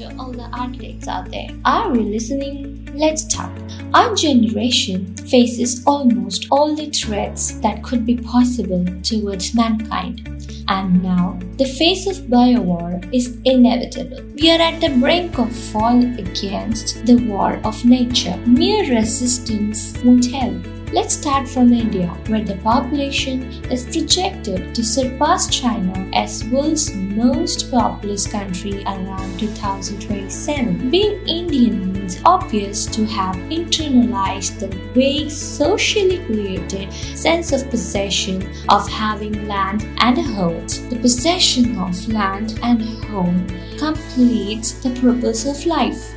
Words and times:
to 0.00 0.16
all 0.18 0.32
the 0.32 0.48
architects 0.52 1.08
out 1.08 1.30
there. 1.30 1.48
Are 1.64 1.94
you 1.94 2.02
listening? 2.02 2.88
Let's 2.94 3.26
talk. 3.26 3.50
Our 3.92 4.14
generation 4.14 5.16
faces 5.16 5.84
almost 5.86 6.46
all 6.50 6.74
the 6.76 6.90
threats 6.90 7.52
that 7.60 7.82
could 7.82 8.06
be 8.06 8.16
possible 8.16 8.84
towards 9.02 9.54
mankind. 9.54 10.26
And 10.68 11.02
now, 11.02 11.38
the 11.56 11.64
face 11.64 12.06
of 12.06 12.26
biowar 12.28 13.12
is 13.12 13.38
inevitable. 13.44 14.22
We 14.34 14.50
are 14.52 14.60
at 14.60 14.80
the 14.80 14.96
brink 15.00 15.38
of 15.38 15.54
fall 15.72 15.98
against 15.98 17.04
the 17.04 17.16
war 17.16 17.60
of 17.64 17.84
nature. 17.84 18.36
Mere 18.46 18.88
resistance 18.88 19.98
won't 20.04 20.26
help. 20.26 20.79
Let's 20.92 21.14
start 21.14 21.48
from 21.48 21.72
India, 21.72 22.08
where 22.26 22.42
the 22.42 22.56
population 22.56 23.42
is 23.70 23.84
projected 23.84 24.74
to 24.74 24.84
surpass 24.84 25.48
China 25.48 26.10
as 26.12 26.44
world's 26.46 26.92
most 26.92 27.70
populous 27.70 28.26
country 28.26 28.82
around 28.82 29.38
2027. 29.38 30.90
Being 30.90 31.28
Indian 31.28 31.92
means 31.92 32.20
obvious 32.24 32.86
to 32.86 33.06
have 33.06 33.36
internalized 33.36 34.58
the 34.58 34.66
vague 34.92 35.30
socially 35.30 36.18
created 36.26 36.92
sense 36.92 37.52
of 37.52 37.70
possession 37.70 38.42
of 38.68 38.88
having 38.88 39.46
land 39.46 39.86
and 39.98 40.18
a 40.18 40.22
home. 40.22 40.66
The 40.66 40.98
possession 41.00 41.78
of 41.78 42.08
land 42.08 42.58
and 42.64 42.82
home 43.04 43.46
completes 43.78 44.72
the 44.72 44.90
purpose 45.00 45.46
of 45.46 45.64
life 45.66 46.16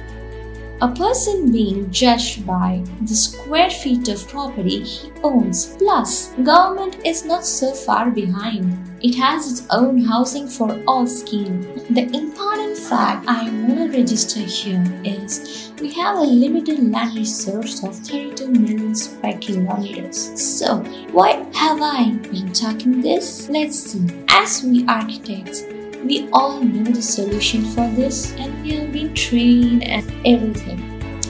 a 0.81 0.87
person 0.93 1.51
being 1.51 1.89
judged 1.91 2.45
by 2.45 2.83
the 3.01 3.15
square 3.15 3.69
feet 3.69 4.07
of 4.09 4.27
property 4.27 4.83
he 4.83 5.11
owns. 5.23 5.75
Plus, 5.77 6.33
government 6.43 6.97
is 7.05 7.25
not 7.25 7.45
so 7.45 7.73
far 7.73 8.11
behind. 8.11 8.77
It 9.01 9.15
has 9.15 9.51
its 9.51 9.67
own 9.69 10.03
housing 10.03 10.47
for 10.47 10.81
all 10.87 11.05
scheme. 11.05 11.61
The 11.89 12.09
important 12.13 12.77
fact 12.77 13.25
I 13.27 13.49
want 13.49 13.91
to 13.91 13.97
register 13.97 14.39
here 14.39 14.83
is 15.03 15.71
we 15.79 15.91
have 15.93 16.17
a 16.17 16.21
limited 16.21 16.91
land 16.91 17.15
resource 17.15 17.83
of 17.83 17.95
32 17.95 18.47
million 18.47 18.95
square 18.95 19.37
kilometers. 19.39 20.17
So, 20.41 20.77
why 21.11 21.45
have 21.53 21.81
I 21.81 22.11
been 22.31 22.53
talking 22.53 23.01
this? 23.01 23.49
Let's 23.49 23.79
see. 23.79 24.07
As 24.29 24.63
we 24.63 24.85
architects, 24.87 25.63
we 26.05 26.27
all 26.33 26.59
know 26.59 26.91
the 26.91 27.01
solution 27.01 27.63
for 27.63 27.87
this 27.89 28.33
and 28.35 28.61
we 28.61 28.73
have 28.75 28.91
been 28.91 29.13
trained 29.13 29.83
and 29.83 30.11
everything. 30.25 30.79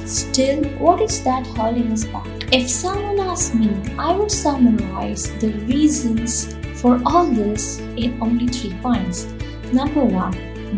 Still, 0.05 0.63
what 0.79 1.01
is 1.01 1.23
that 1.23 1.45
holding 1.47 1.91
us 1.91 2.05
back? 2.05 2.27
If 2.51 2.69
someone 2.69 3.19
asked 3.19 3.55
me, 3.55 3.69
I 3.97 4.15
would 4.15 4.31
summarize 4.31 5.31
the 5.39 5.51
reasons 5.65 6.55
for 6.81 7.01
all 7.05 7.25
this 7.25 7.79
in 7.97 8.17
only 8.21 8.47
three 8.47 8.73
points. 8.81 9.25
Number 9.71 10.03
one, 10.03 10.33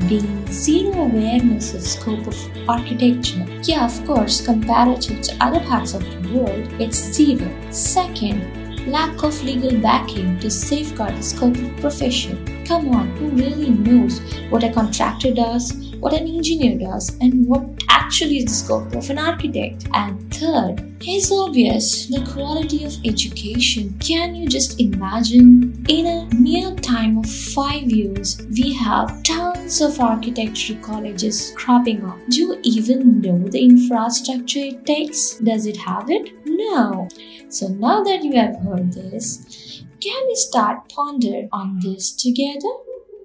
being 0.07 0.45
zero 0.47 1.05
awareness 1.05 1.73
of 1.73 1.81
scope 1.81 2.27
of 2.27 2.69
architecture. 2.69 3.45
Yeah, 3.63 3.85
of 3.85 4.05
course, 4.05 4.45
comparative 4.45 5.21
to 5.21 5.38
other 5.41 5.61
parts 5.61 5.93
of 5.93 6.01
the 6.03 6.38
world, 6.38 6.67
it's 6.79 6.97
zero. 6.97 7.49
Second, 7.71 8.64
lack 8.88 9.23
of 9.23 9.44
legal 9.44 9.80
backing 9.81 10.39
to 10.39 10.50
safeguard 10.50 11.16
the 11.17 11.23
scope 11.23 11.58
of 11.58 11.78
profession. 11.78 12.64
Come 12.66 12.89
on, 12.89 13.08
who 13.17 13.30
really 13.30 13.69
knows 13.69 14.19
what 14.50 14.64
a 14.64 14.72
contractor 14.72 15.33
does, 15.33 15.73
what 16.00 16.14
an 16.14 16.28
engineer 16.28 16.78
does, 16.78 17.17
and 17.19 17.47
what 17.47 17.63
actually 17.89 18.38
is 18.38 18.45
the 18.45 18.52
scope 18.52 18.94
of 18.94 19.09
an 19.09 19.17
architect? 19.17 19.88
And 19.94 20.33
third, 20.33 20.95
it's 21.02 21.31
obvious 21.31 22.08
the 22.08 22.23
quality 22.31 22.83
of 22.86 22.94
education. 23.03 23.97
Can 24.00 24.36
you 24.36 24.47
just 24.47 24.80
imagine? 24.80 25.86
In 25.89 26.06
a 26.06 26.36
mere 26.36 26.75
time 26.75 27.17
of 27.17 27.30
five 27.30 27.83
years, 27.83 28.45
we 28.52 28.73
have 28.73 29.23
tons 29.23 29.55
of 29.66 29.99
architecture 29.99 30.75
colleges 30.75 31.52
cropping 31.55 32.05
up. 32.05 32.19
Do 32.30 32.39
you 32.39 32.59
even 32.61 33.19
know 33.19 33.40
the 33.50 33.66
infrastructure 33.66 34.59
it 34.59 34.85
takes? 34.85 35.40
Does 35.40 35.66
it 35.66 35.75
have 35.78 36.09
it? 36.09 36.29
No. 36.45 37.07
So 37.50 37.69
now 37.69 38.03
that 38.03 38.23
you 38.23 38.35
have 38.35 38.57
heard 38.57 38.94
this, 38.94 39.84
can 40.00 40.28
we 40.28 40.35
start 40.35 40.88
ponder 40.90 41.47
on 41.51 41.79
this 41.81 42.12
together? 42.12 42.73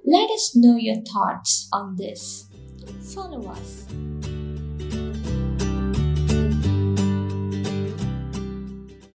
Let 0.06 0.30
us 0.30 0.56
know 0.56 0.76
your 0.76 1.02
thoughts 1.02 1.68
on 1.74 1.96
this. 1.96 2.48
Follow 3.14 3.46
us. 3.50 3.84